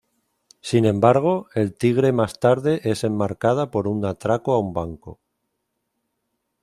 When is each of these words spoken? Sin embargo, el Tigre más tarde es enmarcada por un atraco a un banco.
Sin 0.61 0.85
embargo, 0.85 1.47
el 1.53 1.75
Tigre 1.75 2.11
más 2.11 2.39
tarde 2.39 2.81
es 2.83 3.03
enmarcada 3.03 3.69
por 3.69 3.87
un 3.87 4.03
atraco 4.03 4.53
a 4.53 4.57
un 4.57 4.73
banco. 4.73 5.19